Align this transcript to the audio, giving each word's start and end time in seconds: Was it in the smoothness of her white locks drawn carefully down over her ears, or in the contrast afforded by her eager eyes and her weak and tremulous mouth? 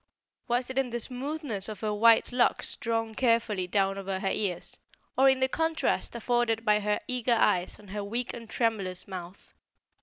Was 0.47 0.71
it 0.71 0.79
in 0.79 0.89
the 0.89 0.99
smoothness 0.99 1.69
of 1.69 1.81
her 1.81 1.93
white 1.93 2.31
locks 2.31 2.75
drawn 2.75 3.13
carefully 3.13 3.67
down 3.67 3.99
over 3.99 4.17
her 4.19 4.31
ears, 4.31 4.79
or 5.15 5.29
in 5.29 5.41
the 5.41 5.47
contrast 5.47 6.15
afforded 6.15 6.65
by 6.65 6.79
her 6.79 6.97
eager 7.07 7.35
eyes 7.35 7.77
and 7.77 7.91
her 7.91 8.03
weak 8.03 8.33
and 8.33 8.49
tremulous 8.49 9.07
mouth? 9.07 9.53